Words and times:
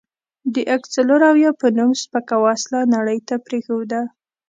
د 0.53 0.55
اک 0.75 0.83
څلوراویا 0.93 1.51
په 1.61 1.67
نوم 1.77 1.91
سپکه 2.01 2.35
وسله 2.45 2.79
نړۍ 2.95 3.19
ته 3.27 3.35
پرېښوده. 3.45 4.01